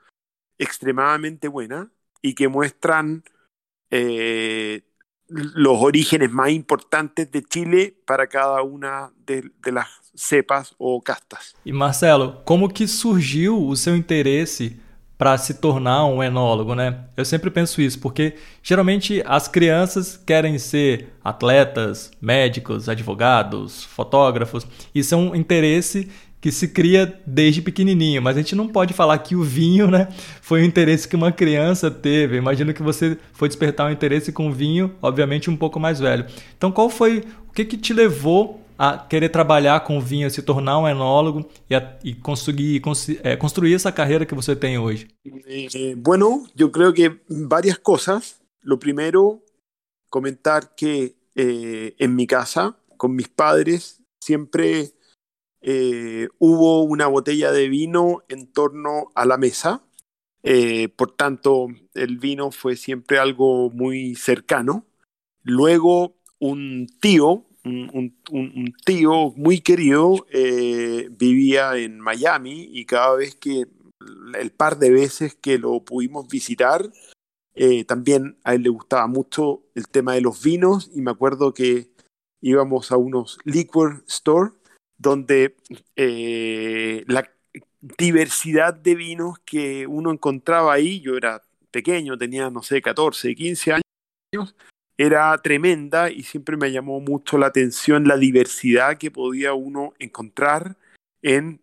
extremadamente 0.58 1.48
buena 1.48 1.92
y 2.22 2.36
que 2.36 2.48
muestran 2.48 3.24
eh, 3.90 4.84
los 5.30 5.82
orígenes 5.82 6.32
más 6.32 6.50
importantes 6.50 7.32
de 7.32 7.42
Chile 7.42 7.96
para 8.06 8.28
cada 8.28 8.62
una 8.62 9.12
de, 9.26 9.50
de, 9.64 9.72
las 9.72 9.88
cepas 10.16 10.74
ou 10.78 11.02
castas. 11.02 11.56
E 11.66 11.72
Marcelo, 11.72 12.42
como 12.46 12.70
que 12.70 12.88
surgiu 12.88 13.68
o 13.68 13.76
seu 13.76 13.96
interesse 13.96 14.80
para 15.18 15.38
se 15.38 15.54
tornar 15.56 16.06
um 16.06 16.22
enólogo, 16.22 16.76
né? 16.76 17.06
Eu 17.16 17.24
sempre 17.24 17.50
penso 17.50 17.82
isso, 17.82 18.00
porque 18.00 18.36
geralmente 18.62 19.24
as 19.26 19.48
crianças 19.48 20.18
querem 20.18 20.58
ser 20.60 21.14
atletas, 21.24 22.12
médicos, 22.20 22.90
advogados, 22.90 23.84
fotógrafos. 23.86 24.68
Isso 24.94 25.16
é 25.16 25.18
um 25.18 25.36
interesse 25.36 26.12
que 26.44 26.52
se 26.52 26.68
cria 26.68 27.18
desde 27.26 27.62
pequenininho, 27.62 28.22
mas 28.22 28.36
a 28.36 28.42
gente 28.42 28.54
não 28.54 28.68
pode 28.68 28.94
falar 28.94 29.18
que 29.20 29.34
o 29.34 29.42
vinho, 29.42 29.90
né, 29.90 30.10
foi 30.42 30.62
um 30.62 30.66
interesse 30.66 31.08
que 31.08 31.16
uma 31.16 31.32
criança 31.32 31.90
teve. 31.90 32.36
Imagino 32.36 32.74
que 32.74 32.84
você 32.84 33.18
foi 33.32 33.48
despertar 33.48 33.88
um 33.88 33.94
interesse 33.94 34.30
com 34.30 34.52
vinho, 34.52 34.94
obviamente 35.02 35.50
um 35.50 35.56
pouco 35.56 35.80
mais 35.80 36.02
velho. 36.02 36.26
Então, 36.58 36.70
qual 36.70 36.90
foi 36.90 37.24
o 37.48 37.54
que 37.54 37.64
que 37.64 37.78
te 37.78 37.94
levou 37.94 38.60
a 38.78 38.98
querer 38.98 39.30
trabalhar 39.30 39.86
com 39.86 40.02
vinho, 40.02 40.30
se 40.30 40.42
tornar 40.42 40.80
um 40.80 40.86
enólogo 40.86 41.50
e, 41.70 41.76
a, 41.76 41.98
e 42.04 42.14
conseguir 42.14 42.82
é, 43.24 43.38
construir 43.38 43.74
essa 43.76 43.90
carreira 43.90 44.26
que 44.26 44.36
você 44.36 44.54
tem 44.54 44.78
hoje? 44.78 45.08
Eh, 45.26 45.96
bueno, 45.96 46.46
eu 46.60 46.70
creio 46.70 46.92
que 46.92 47.22
várias 47.30 47.78
coisas. 47.78 48.36
Lo 48.66 48.78
primero, 48.78 49.42
comentar 50.10 50.76
que 50.76 51.16
eh, 51.36 51.96
en 51.98 52.14
mi 52.14 52.28
casa, 52.28 52.76
con 52.98 53.16
mis 53.16 53.30
padres, 53.30 54.02
siempre 54.20 54.92
eh, 55.64 56.28
hubo 56.40 56.84
una 56.84 57.08
botella 57.08 57.54
de 57.54 57.70
vino 57.70 58.24
en 58.28 58.52
torno 58.52 59.12
a 59.16 59.26
la 59.26 59.38
mesa. 59.38 59.82
Eh, 60.44 60.90
por 60.90 61.16
tanto, 61.16 61.68
el 61.94 62.18
vino 62.18 62.52
fue 62.52 62.76
siempre 62.76 63.18
algo 63.18 63.70
muy 63.70 64.16
cercano. 64.16 64.86
Luego, 65.42 66.18
un 66.40 66.88
tío, 67.00 67.46
un, 67.64 68.14
tío 68.86 69.32
muy 69.38 69.62
querido, 69.62 70.26
eh, 70.32 71.08
vivía 71.12 71.78
en 71.78 72.00
Miami 72.00 72.70
y 72.74 72.86
cada 72.86 73.16
vez 73.16 73.36
que, 73.36 73.66
el 74.38 74.52
par 74.52 74.80
de 74.80 74.92
veces 74.92 75.34
que 75.34 75.58
lo 75.58 75.80
pudimos 75.86 76.28
visitar, 76.28 76.92
eh, 77.56 77.86
también 77.86 78.38
a 78.44 78.56
él 78.56 78.64
le 78.64 78.70
gustaba 78.70 79.08
mucho 79.08 79.64
el 79.76 79.88
tema 79.88 80.14
de 80.14 80.22
los 80.22 80.44
vinos 80.44 80.92
y 80.94 81.02
me 81.02 81.12
acuerdo 81.12 81.54
que 81.54 81.90
íbamos 82.42 82.92
a 82.92 82.98
unos 82.98 83.38
liquor 83.46 84.04
store 84.08 84.52
donde 85.04 85.56
eh, 85.96 87.04
la 87.08 87.30
diversidad 87.80 88.74
de 88.74 88.96
vinos 88.96 89.38
que 89.46 89.86
uno 89.86 90.12
encontraba 90.12 90.74
ahí, 90.74 91.02
yo 91.02 91.16
era 91.16 91.44
pequeño, 91.70 92.18
tenía, 92.18 92.50
no 92.50 92.64
sé, 92.64 92.82
14, 92.82 93.36
15 93.36 93.74
años, 93.74 94.56
era 94.98 95.38
tremenda 95.40 96.10
y 96.10 96.24
siempre 96.24 96.56
me 96.56 96.72
llamó 96.72 97.00
mucho 97.02 97.38
la 97.38 97.48
atención 97.48 98.08
la 98.08 98.18
diversidad 98.18 98.98
que 98.98 99.12
podía 99.12 99.54
uno 99.54 99.94
encontrar 100.00 100.78
en 101.22 101.62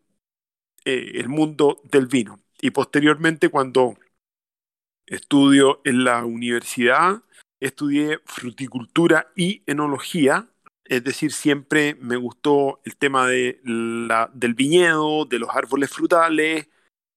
eh, 0.85 1.12
el 1.14 1.28
mundo 1.28 1.80
del 1.90 2.06
vino. 2.06 2.38
Y 2.61 2.70
posteriormente, 2.70 3.49
cuando 3.49 3.97
estudio 5.06 5.80
en 5.85 6.04
la 6.04 6.25
universidad, 6.25 7.23
estudié 7.61 8.18
fruticultura 8.26 9.32
y 9.35 9.62
enología 9.66 10.49
es 10.90 11.04
decir, 11.04 11.32
siempre 11.32 11.94
me 12.00 12.16
gustó 12.16 12.80
el 12.85 12.97
tema 12.97 13.28
de 13.28 13.61
del 14.35 14.54
viñedo, 14.54 15.25
de 15.25 15.38
los 15.38 15.49
árboles 15.50 15.90
frutales, 15.90 16.68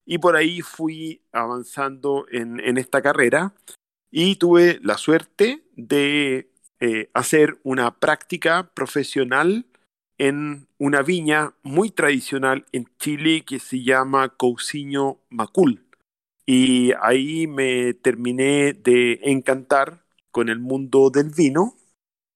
y 0.06 0.20
por 0.20 0.36
ahí 0.36 0.62
fui 0.62 1.24
avanzando 1.32 2.28
en, 2.32 2.60
en 2.60 2.78
esta 2.78 3.02
carrera 3.02 3.56
y 4.12 4.36
tuve 4.36 4.80
la 4.84 4.98
suerte 4.98 5.64
de 5.76 6.52
eh, 6.80 7.10
hacer 7.16 7.60
una 7.64 8.00
práctica 8.00 8.72
profesional 8.76 9.66
en 10.20 10.68
una 10.78 11.02
viña 11.02 11.56
muy 11.64 11.90
tradicional 11.90 12.66
en 12.74 12.86
Chile 13.00 13.44
que 13.44 13.58
se 13.58 13.82
llama 13.82 14.30
Cousiño 14.38 15.18
Macul. 15.30 15.84
Y 16.46 16.92
ahí 17.02 17.48
me 17.48 17.96
terminé 17.96 18.74
de 18.74 19.20
encantar 19.24 20.06
con 20.30 20.50
el 20.50 20.60
mundo 20.60 21.10
del 21.10 21.30
vino. 21.30 21.76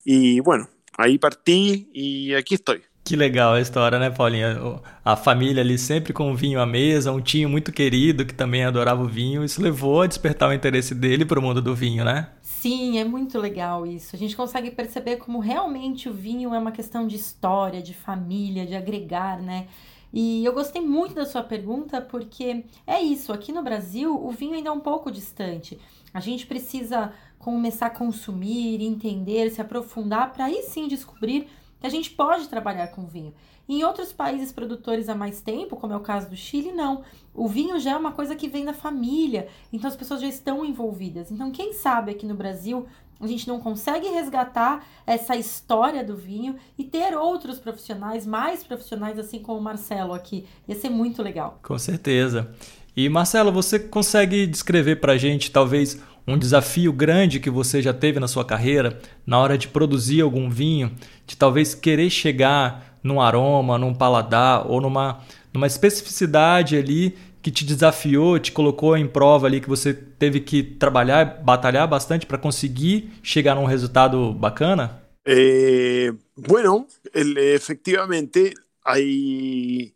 Y 0.04 0.40
bueno, 0.40 0.70
Ahí 0.98 1.20
partí 1.20 1.90
y 1.94 2.34
aquí 2.34 2.56
estoy. 2.56 2.82
Que 3.04 3.16
legal 3.16 3.54
a 3.54 3.62
história, 3.62 4.00
né, 4.00 4.10
Paulinha? 4.10 4.82
A 5.06 5.16
família 5.16 5.62
ali 5.62 5.78
sempre 5.78 6.12
com 6.12 6.36
vinho 6.36 6.60
à 6.60 6.66
mesa, 6.66 7.12
um 7.12 7.22
tio 7.22 7.48
muito 7.48 7.72
querido 7.72 8.26
que 8.26 8.34
também 8.34 8.66
adorava 8.66 9.04
o 9.04 9.08
vinho. 9.08 9.44
Isso 9.44 9.62
levou 9.62 10.02
a 10.02 10.08
despertar 10.08 10.50
o 10.50 10.54
interesse 10.54 10.96
dele 10.96 11.24
para 11.24 11.40
o 11.40 11.42
mundo 11.42 11.62
do 11.62 11.76
vinho, 11.76 12.04
né? 12.04 12.32
Sim, 12.42 12.98
é 12.98 13.06
muito 13.06 13.38
legal 13.40 13.86
isso. 13.86 14.16
A 14.16 14.20
gente 14.20 14.36
consegue 14.36 14.72
perceber 14.72 15.18
como 15.18 15.40
realmente 15.40 16.10
o 16.10 16.14
vinho 16.14 16.54
é 16.54 16.58
uma 16.58 16.72
questão 16.72 17.08
de 17.08 17.16
história, 17.16 17.82
de 17.82 17.94
família, 17.94 18.66
de 18.66 18.76
agregar, 18.76 19.40
né? 19.40 19.68
E 20.12 20.44
eu 20.44 20.52
gostei 20.52 20.82
muito 20.82 21.14
da 21.14 21.26
sua 21.26 21.44
pergunta 21.44 22.02
porque 22.02 22.64
é 22.88 23.00
isso, 23.00 23.32
aqui 23.32 23.52
no 23.52 23.62
Brasil 23.62 24.16
o 24.16 24.32
vinho 24.32 24.56
ainda 24.56 24.70
é 24.70 24.72
um 24.72 24.80
pouco 24.80 25.12
distante. 25.12 25.78
A 26.14 26.20
gente 26.20 26.48
precisa 26.48 27.14
começar 27.38 27.88
a 27.88 27.92
consumir, 27.92 28.82
entender, 28.82 29.50
se 29.52 29.62
aprofundar 29.62 30.34
para 30.34 30.46
aí 30.46 30.64
sim 30.64 30.88
descobrir 30.88 31.48
que 31.80 31.88
a 31.88 31.90
gente 31.90 32.12
pode 32.12 32.48
trabalhar 32.48 32.88
com 32.88 33.06
vinho. 33.06 33.34
Em 33.70 33.84
outros 33.84 34.14
países 34.14 34.52
produtores 34.52 35.10
há 35.10 35.16
mais 35.16 35.42
tempo, 35.42 35.76
como 35.76 35.94
é 35.94 35.98
o 35.98 36.02
caso 36.02 36.30
do 36.30 36.36
Chile, 36.36 36.72
não. 36.72 37.04
O 37.34 37.48
vinho 37.48 37.80
já 37.80 37.92
é 37.92 37.98
uma 37.98 38.14
coisa 38.14 38.36
que 38.36 38.48
vem 38.48 38.64
da 38.64 38.74
família, 38.74 39.50
então 39.74 39.90
as 39.90 39.96
pessoas 39.96 40.22
já 40.22 40.28
estão 40.28 40.64
envolvidas. 40.64 41.32
Então, 41.32 41.52
quem 41.52 41.74
sabe 41.74 42.12
aqui 42.12 42.26
no 42.26 42.34
Brasil 42.34 42.88
a 43.20 43.28
gente 43.28 43.48
não 43.48 43.60
consegue 43.60 44.08
resgatar 44.08 44.86
essa 45.06 45.36
história 45.36 46.04
do 46.04 46.16
vinho 46.16 46.56
e 46.78 46.84
ter 46.84 47.18
outros 47.18 47.60
profissionais, 47.60 48.26
mais 48.26 48.64
profissionais, 48.64 49.18
assim 49.18 49.40
como 49.40 49.60
o 49.60 49.64
Marcelo 49.64 50.14
aqui. 50.14 50.46
Ia 50.68 50.76
ser 50.76 50.90
muito 50.90 51.24
legal. 51.24 51.60
Com 51.64 51.78
certeza. 51.80 52.52
E 52.96 53.10
Marcelo, 53.10 53.52
você 53.52 53.80
consegue 53.80 54.46
descrever 54.46 54.98
para 54.98 55.14
a 55.14 55.18
gente, 55.18 55.52
talvez, 55.52 56.02
um 56.28 56.38
desafio 56.38 56.92
grande 56.92 57.40
que 57.40 57.50
você 57.50 57.82
já 57.82 57.94
teve 57.94 58.20
na 58.20 58.28
sua 58.28 58.44
carreira 58.44 59.00
na 59.26 59.40
hora 59.40 59.58
de 59.58 59.70
produzir 59.70 60.22
algum 60.22 60.50
vinho, 60.50 60.92
de 61.26 61.38
talvez 61.38 61.74
querer 61.74 62.10
chegar 62.10 63.00
num 63.02 63.22
aroma, 63.22 63.78
num 63.78 63.94
paladar 63.94 64.70
ou 64.70 64.82
numa, 64.82 65.24
numa 65.54 65.66
especificidade 65.66 66.76
ali 66.76 67.18
que 67.42 67.50
te 67.50 67.64
desafiou, 67.64 68.38
te 68.38 68.52
colocou 68.52 68.98
em 68.98 69.08
prova 69.08 69.48
ali, 69.48 69.62
que 69.62 69.70
você 69.70 69.94
teve 69.94 70.42
que 70.42 70.62
trabalhar, 70.62 71.42
batalhar 71.42 71.88
bastante 71.88 72.26
para 72.26 72.38
conseguir 72.38 73.10
chegar 73.24 73.56
num 73.56 73.64
resultado 73.64 74.34
bacana? 74.34 75.02
Eh, 75.26 76.12
bueno, 76.36 76.88
el, 77.14 77.38
efectivamente 77.38 78.54
hay 78.84 79.94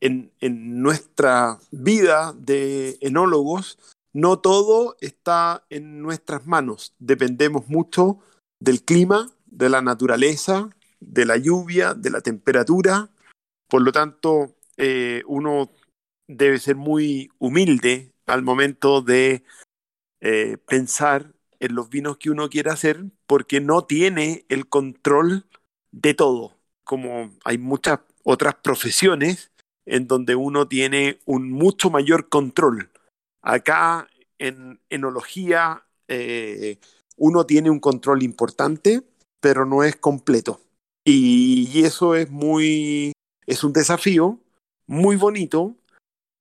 en, 0.00 0.30
en 0.40 0.80
nuestra 0.80 1.58
vida 1.72 2.32
de 2.38 2.96
enólogos 3.00 3.76
no 4.18 4.40
todo 4.40 4.96
está 5.00 5.64
en 5.70 6.02
nuestras 6.02 6.44
manos. 6.44 6.92
Dependemos 6.98 7.68
mucho 7.68 8.18
del 8.58 8.82
clima, 8.82 9.32
de 9.46 9.68
la 9.68 9.80
naturaleza, 9.80 10.70
de 10.98 11.24
la 11.24 11.36
lluvia, 11.36 11.94
de 11.94 12.10
la 12.10 12.20
temperatura. 12.20 13.10
Por 13.68 13.82
lo 13.82 13.92
tanto, 13.92 14.56
eh, 14.76 15.22
uno 15.28 15.70
debe 16.26 16.58
ser 16.58 16.74
muy 16.74 17.30
humilde 17.38 18.12
al 18.26 18.42
momento 18.42 19.02
de 19.02 19.44
eh, 20.20 20.56
pensar 20.66 21.32
en 21.60 21.76
los 21.76 21.88
vinos 21.88 22.18
que 22.18 22.30
uno 22.30 22.50
quiere 22.50 22.70
hacer 22.70 23.04
porque 23.28 23.60
no 23.60 23.84
tiene 23.84 24.44
el 24.48 24.68
control 24.68 25.46
de 25.92 26.14
todo, 26.14 26.58
como 26.82 27.30
hay 27.44 27.58
muchas 27.58 28.00
otras 28.24 28.56
profesiones 28.56 29.52
en 29.86 30.08
donde 30.08 30.34
uno 30.34 30.66
tiene 30.66 31.20
un 31.24 31.52
mucho 31.52 31.88
mayor 31.88 32.28
control. 32.28 32.90
Acá 33.48 34.06
en 34.38 34.78
enología 34.90 35.82
eh, 36.06 36.78
uno 37.16 37.46
tiene 37.46 37.70
un 37.70 37.80
control 37.80 38.22
importante, 38.22 39.02
pero 39.40 39.64
no 39.64 39.84
es 39.84 39.96
completo. 39.96 40.60
Y, 41.02 41.82
eso 41.82 42.14
es 42.14 42.28
muy, 42.30 43.12
es 43.46 43.64
un 43.64 43.72
desafío 43.72 44.38
muy 44.86 45.16
bonito 45.16 45.76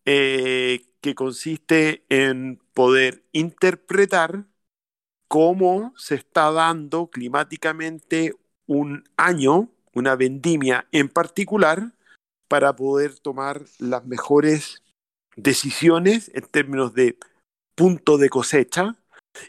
eh, 0.03 0.85
que 0.99 1.15
consiste 1.15 2.03
en 2.09 2.59
poder 2.73 3.23
interpretar 3.31 4.43
cómo 5.29 5.93
se 5.95 6.15
está 6.15 6.51
dando 6.51 7.07
climáticamente 7.07 8.33
un 8.65 9.05
año, 9.15 9.69
una 9.93 10.17
vendimia 10.17 10.89
en 10.91 11.07
particular, 11.07 11.93
para 12.49 12.75
poder 12.75 13.17
tomar 13.17 13.61
las 13.79 14.05
mejores 14.05 14.83
decisiones 15.37 16.29
en 16.33 16.41
términos 16.51 16.93
de 16.93 17.15
punto 17.75 18.17
de 18.17 18.27
cosecha 18.27 18.95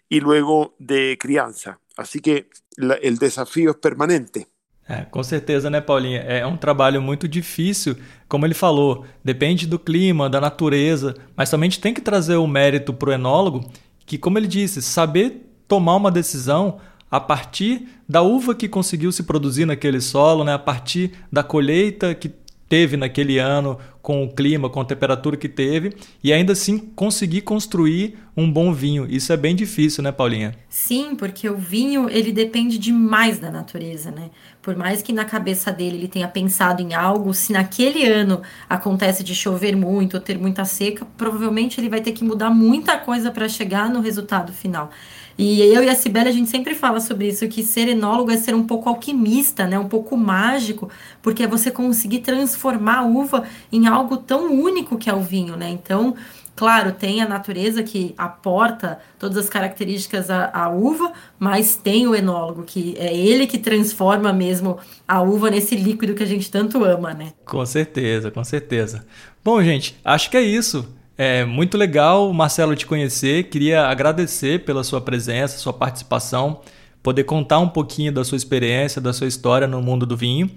y 0.09 0.21
luego 0.21 0.75
de 0.79 1.17
criança. 1.19 1.81
Assim 1.97 2.21
que 2.21 2.47
o 2.79 3.19
desafio 3.19 3.71
é 3.71 3.75
permanente. 3.75 4.47
É, 4.89 5.03
com 5.05 5.23
certeza, 5.23 5.69
né, 5.69 5.81
Paulinha? 5.81 6.21
É 6.21 6.47
um 6.47 6.57
trabalho 6.57 7.03
muito 7.03 7.29
difícil, 7.29 7.97
como 8.27 8.47
ele 8.47 8.55
falou, 8.55 9.05
depende 9.23 9.67
do 9.67 9.79
clima, 9.79 10.31
da 10.31 10.41
natureza, 10.41 11.15
mas 11.37 11.51
também 11.51 11.69
tem 11.69 11.93
que 11.93 12.01
trazer 12.01 12.37
o 12.37 12.47
mérito 12.47 12.95
para 12.95 13.11
o 13.11 13.13
enólogo, 13.13 13.71
que, 14.07 14.17
como 14.17 14.39
ele 14.39 14.47
disse, 14.47 14.81
saber 14.81 15.47
tomar 15.67 15.97
uma 15.97 16.11
decisão 16.11 16.81
a 17.11 17.21
partir 17.21 17.87
da 18.09 18.23
uva 18.23 18.55
que 18.55 18.69
conseguiu 18.69 19.13
se 19.13 19.25
produzir 19.25 19.67
naquele 19.67 20.01
solo, 20.01 20.43
né, 20.43 20.55
a 20.55 20.59
partir 20.59 21.13
da 21.31 21.43
colheita 21.43 22.15
que 22.15 22.31
teve 22.69 22.97
naquele 22.97 23.39
ano, 23.39 23.79
com 24.03 24.25
o 24.25 24.33
clima, 24.33 24.69
com 24.69 24.81
a 24.81 24.85
temperatura 24.85 25.37
que 25.37 25.49
teve, 25.49 25.95
e 26.23 26.33
ainda 26.33 26.53
assim 26.53 26.79
conseguir 26.79 27.43
construir 27.43 28.19
um 28.37 28.51
bom 28.51 28.73
vinho. 28.73 29.07
Isso 29.09 29.33
é 29.33 29.37
bem 29.37 29.55
difícil, 29.55 30.03
né, 30.03 30.13
Paulinha? 30.13 30.55
Sim, 30.69 31.15
porque 31.15 31.49
o 31.49 31.57
vinho, 31.57 32.09
ele 32.09 32.33
depende 32.33 32.79
demais 32.79 33.39
da 33.39 33.51
natureza, 33.51 34.11
né? 34.11 34.31
Por 34.63 34.77
mais 34.77 35.03
que 35.03 35.13
na 35.13 35.25
cabeça 35.25 35.73
dele 35.73 35.97
ele 35.97 36.09
tenha 36.09 36.29
pensado 36.29 36.83
em 36.83 36.95
algo, 36.95 37.33
se 37.35 37.53
naquele 37.53 38.07
ano 38.07 38.43
acontece 38.69 39.25
de 39.25 39.35
chover 39.35 39.75
muito 39.75 40.15
ou 40.15 40.21
ter 40.21 40.39
muita 40.39 40.65
seca, 40.65 41.07
provavelmente 41.17 41.81
ele 41.81 41.89
vai 41.89 42.01
ter 42.01 42.13
que 42.13 42.25
mudar 42.25 42.51
muita 42.51 42.99
coisa 42.99 43.31
para 43.31 43.49
chegar 43.49 43.91
no 43.91 44.01
resultado 44.01 44.53
final. 44.53 44.91
E 45.39 45.61
eu 45.61 45.85
e 45.85 45.89
a 45.89 45.95
Sibeli, 45.95 46.29
a 46.29 46.33
gente 46.33 46.51
sempre 46.51 46.75
fala 46.75 46.99
sobre 46.99 47.29
isso, 47.29 47.47
que 47.47 47.63
ser 47.63 47.87
enólogo 47.87 48.33
é 48.33 48.37
ser 48.37 48.57
um 48.57 48.67
pouco 48.67 48.89
alquimista, 48.89 49.69
né? 49.69 49.79
Um 49.79 49.87
pouco 49.87 50.17
mágico, 50.17 50.91
porque 51.23 51.45
é 51.45 51.47
você 51.47 51.71
conseguir 51.71 52.19
transformar 52.19 52.99
a 52.99 53.05
uva 53.05 53.45
em 53.71 53.87
algo 53.87 54.17
tão 54.17 54.53
único 54.53 54.99
que 54.99 55.09
é 55.09 55.15
o 55.15 55.21
vinho, 55.21 55.57
né? 55.57 55.71
Então, 55.71 56.17
claro, 56.57 56.91
tem 56.91 57.23
a 57.23 57.29
natureza 57.29 57.85
que 57.85 58.13
aporta 58.19 58.99
todas 59.17 59.37
as 59.37 59.49
características 59.49 60.29
à, 60.29 60.51
à, 60.53 60.69
uva, 60.71 61.13
mas 61.39 61.77
tem 61.77 62.09
o 62.09 62.17
enólogo, 62.17 62.65
que 62.65 62.97
é 62.99 63.17
ele 63.17 63.47
que 63.47 63.59
transforma 63.59 64.33
mesmo 64.33 64.77
a 65.07 65.23
uva 65.23 65.51
nesse 65.51 65.77
líquido 65.77 66.17
que 66.17 66.23
a 66.25 66.27
gente 66.27 66.51
tanto 66.51 66.83
ama, 66.83 67.15
né? 67.15 67.33
Com 67.45 67.65
certeza, 67.65 68.29
com 68.33 68.43
certeza. 68.43 69.07
Bom, 69.45 69.63
gente, 69.63 69.97
acho 70.05 70.29
que 70.29 70.37
é 70.37 70.43
isso. 70.43 70.98
É 71.21 71.45
muito 71.45 71.77
legal, 71.77 72.33
Marcelo, 72.33 72.77
te 72.77 72.87
conhecer. 72.87 73.51
Queria 73.51 73.89
agradecer 73.89 74.65
pela 74.65 74.85
sua 74.85 75.01
presença, 75.01 75.59
sua 75.59 75.73
participação, 75.73 76.61
poder 77.03 77.25
contar 77.25 77.59
um 77.59 77.69
pouquinho 77.69 78.13
da 78.13 78.23
sua 78.23 78.37
experiência, 78.37 79.01
da 79.01 79.13
sua 79.13 79.27
história 79.27 79.67
no 79.67 79.83
mundo 79.83 80.07
do 80.07 80.17
vinho. 80.17 80.49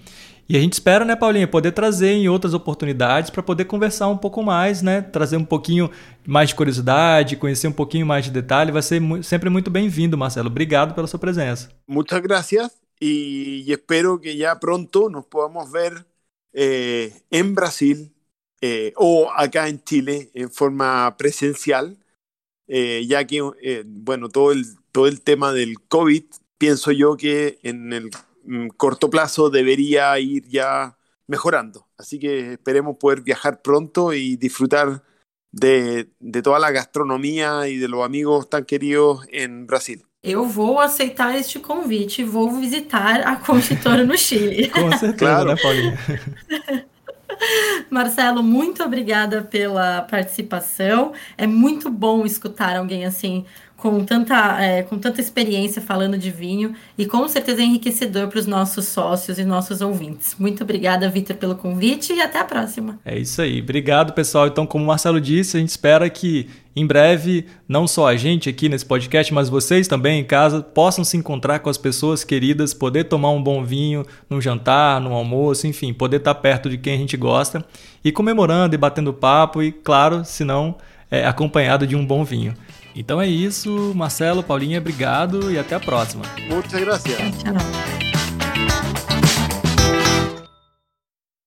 E 0.47 0.55
a 0.55 0.59
gente 0.59 0.73
espera, 0.73 1.03
né, 1.03 1.15
Paulinha, 1.15 1.47
poder 1.47 1.71
trazer 1.71 2.11
em 2.11 2.29
outras 2.29 2.53
oportunidades 2.53 3.31
para 3.31 3.41
poder 3.41 3.65
conversar 3.65 4.07
um 4.09 4.17
pouco 4.17 4.43
mais, 4.43 4.83
né? 4.83 5.01
Trazer 5.01 5.35
um 5.35 5.45
pouquinho 5.45 5.89
mais 6.27 6.49
de 6.49 6.55
curiosidade, 6.55 7.37
conhecer 7.37 7.67
um 7.67 7.71
pouquinho 7.71 8.05
mais 8.05 8.25
de 8.25 8.29
detalhe. 8.31 8.71
Vai 8.71 8.83
ser 8.83 9.01
sempre 9.23 9.49
muito 9.49 9.71
bem-vindo, 9.71 10.15
Marcelo. 10.15 10.47
Obrigado 10.47 10.93
pela 10.93 11.07
sua 11.07 11.17
presença. 11.17 11.69
Muchas 11.87 12.21
gracias 12.21 12.69
e 13.01 13.65
espero 13.67 14.19
que 14.19 14.37
já 14.37 14.55
pronto 14.55 15.09
nos 15.09 15.25
podamos 15.25 15.71
ver 15.71 16.05
eh, 16.53 17.11
em 17.31 17.51
Brasil 17.51 18.11
eh, 18.61 18.93
o 18.95 19.31
acá 19.35 19.67
en 19.67 19.83
Chile 19.83 20.29
en 20.35 20.51
forma 20.51 21.17
presencial, 21.17 21.97
eh, 22.67 23.03
ya 23.07 23.25
que, 23.25 23.41
eh, 23.63 23.83
bueno, 23.85 24.29
todo 24.29 24.51
el, 24.51 24.65
todo 24.91 25.07
el 25.07 25.21
tema 25.21 25.51
del 25.51 25.79
COVID, 25.81 26.23
pienso 26.57 26.91
yo 26.91 27.17
que 27.17 27.59
en 27.63 27.91
el 27.91 28.11
mm, 28.43 28.67
corto 28.77 29.09
plazo 29.09 29.49
debería 29.49 30.17
ir 30.19 30.47
ya 30.47 30.95
mejorando. 31.27 31.87
Así 31.97 32.19
que 32.19 32.53
esperemos 32.53 32.97
poder 32.97 33.21
viajar 33.21 33.61
pronto 33.61 34.13
y 34.13 34.35
disfrutar 34.37 35.03
de, 35.51 36.11
de 36.19 36.41
toda 36.41 36.59
la 36.59 36.71
gastronomía 36.71 37.67
y 37.67 37.77
de 37.77 37.87
los 37.87 38.05
amigos 38.05 38.49
tan 38.49 38.65
queridos 38.65 39.25
en 39.31 39.65
Brasil. 39.65 40.05
Eu 40.23 40.45
vou 40.45 40.79
aceitar 40.79 41.35
este 41.35 41.59
convite 41.59 42.21
e 42.21 42.25
vou 42.25 42.51
visitar 42.51 43.21
a 43.27 43.35
Conchitora 43.41 44.03
no 44.03 44.15
Chile. 44.15 44.69
Com 44.69 44.91
certeza, 44.91 45.13
claro. 45.13 45.49
né, 45.49 45.55
Paulinha? 45.59 45.97
Marcelo, 47.89 48.43
muito 48.43 48.83
obrigada 48.83 49.41
pela 49.41 50.01
participação. 50.01 51.13
É 51.37 51.47
muito 51.47 51.89
bom 51.89 52.25
escutar 52.25 52.75
alguém 52.75 53.05
assim 53.05 53.45
com 53.81 54.05
tanta, 54.05 54.61
é, 54.63 54.83
com 54.83 54.99
tanta 54.99 55.19
experiência 55.19 55.81
falando 55.81 56.15
de 56.15 56.29
vinho 56.29 56.75
e 56.95 57.07
com 57.07 57.27
certeza 57.27 57.61
é 57.61 57.65
enriquecedor 57.65 58.27
para 58.27 58.37
os 58.37 58.45
nossos 58.45 58.85
sócios 58.85 59.39
e 59.39 59.43
nossos 59.43 59.81
ouvintes. 59.81 60.35
Muito 60.37 60.63
obrigada, 60.63 61.09
Vitor, 61.09 61.35
pelo 61.35 61.55
convite 61.55 62.13
e 62.13 62.21
até 62.21 62.39
a 62.39 62.43
próxima. 62.43 62.99
É 63.03 63.17
isso 63.17 63.41
aí. 63.41 63.59
Obrigado, 63.59 64.13
pessoal. 64.13 64.45
Então, 64.45 64.67
como 64.67 64.83
o 64.83 64.87
Marcelo 64.87 65.19
disse, 65.19 65.57
a 65.57 65.59
gente 65.59 65.69
espera 65.69 66.07
que 66.11 66.47
em 66.75 66.85
breve, 66.85 67.45
não 67.67 67.85
só 67.85 68.07
a 68.07 68.15
gente 68.15 68.49
aqui 68.49 68.69
nesse 68.69 68.85
podcast, 68.85 69.33
mas 69.33 69.49
vocês 69.49 69.87
também 69.87 70.21
em 70.21 70.23
casa 70.23 70.61
possam 70.61 71.03
se 71.03 71.17
encontrar 71.17 71.59
com 71.59 71.69
as 71.69 71.77
pessoas 71.77 72.23
queridas, 72.23 72.73
poder 72.73 73.05
tomar 73.05 73.31
um 73.31 73.43
bom 73.43 73.63
vinho 73.63 74.05
num 74.29 74.39
jantar, 74.39 75.01
num 75.01 75.13
almoço, 75.13 75.67
enfim, 75.67 75.93
poder 75.93 76.17
estar 76.17 76.35
perto 76.35 76.69
de 76.69 76.77
quem 76.77 76.93
a 76.93 76.97
gente 76.97 77.17
gosta 77.17 77.63
e 78.03 78.11
comemorando 78.11 78.73
e 78.73 78.77
batendo 78.77 79.13
papo 79.13 79.61
e, 79.61 79.71
claro, 79.71 80.23
se 80.23 80.43
não, 80.43 80.75
é, 81.09 81.25
acompanhado 81.25 81.85
de 81.85 81.95
um 81.95 82.05
bom 82.05 82.23
vinho. 82.23 82.53
Então 82.95 83.21
é 83.21 83.27
isso, 83.27 83.93
Marcelo, 83.95 84.43
Paulinha, 84.43 84.79
obrigado 84.79 85.51
e 85.51 85.59
até 85.59 85.75
a 85.75 85.79
próxima. 85.79 86.23
Muchas 86.49 86.79
gracias. 86.79 87.17
Tchau. 87.37 88.10